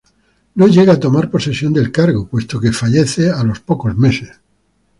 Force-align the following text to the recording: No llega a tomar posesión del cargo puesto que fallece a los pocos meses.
No 0.55 0.65
llega 0.67 0.93
a 0.93 0.99
tomar 0.99 1.29
posesión 1.29 1.73
del 1.73 1.91
cargo 1.91 2.25
puesto 2.27 2.59
que 2.59 2.71
fallece 2.71 3.29
a 3.29 3.43
los 3.43 3.59
pocos 3.59 3.95
meses. 3.95 4.31